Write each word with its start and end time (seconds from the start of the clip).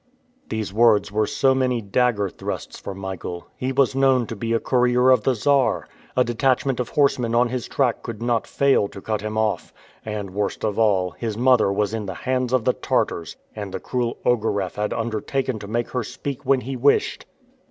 These 0.49 0.73
words 0.73 1.11
were 1.11 1.27
so 1.27 1.53
many 1.53 1.79
dagger 1.79 2.27
thrusts 2.27 2.79
for 2.79 2.95
Michael. 2.95 3.45
He 3.55 3.71
was 3.71 3.93
known 3.93 4.25
to 4.25 4.35
be 4.35 4.51
a 4.51 4.59
courier 4.59 5.11
of 5.11 5.21
the 5.21 5.35
Czar! 5.35 5.87
A 6.17 6.23
detachment 6.23 6.79
of 6.79 6.89
horsemen 6.89 7.35
on 7.35 7.49
his 7.49 7.67
track 7.67 8.01
could 8.01 8.19
not 8.19 8.47
fail 8.47 8.87
to 8.87 8.99
cut 8.99 9.21
him 9.21 9.37
off. 9.37 9.71
And, 10.03 10.31
worst 10.31 10.65
of 10.65 10.79
all, 10.79 11.11
his 11.11 11.37
mother 11.37 11.71
was 11.71 11.93
in 11.93 12.07
the 12.07 12.15
hands 12.15 12.51
of 12.51 12.65
the 12.65 12.73
Tartars, 12.73 13.35
and 13.55 13.71
the 13.71 13.79
cruel 13.79 14.17
Ogareff 14.25 14.73
had 14.73 14.91
undertaken 14.91 15.59
to 15.59 15.67
make 15.67 15.91
her 15.91 16.03
speak 16.03 16.47
when 16.47 16.61
he 16.61 16.75
wished! 16.75 17.27